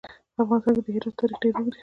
[0.33, 1.79] په افغانستان کې د هرات تاریخ ډېر اوږد دی.